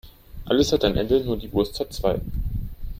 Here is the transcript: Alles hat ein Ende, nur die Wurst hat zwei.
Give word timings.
Alles 0.45 0.73
hat 0.73 0.83
ein 0.83 0.97
Ende, 0.97 1.23
nur 1.23 1.37
die 1.37 1.53
Wurst 1.53 1.79
hat 1.79 1.93
zwei. 1.93 2.19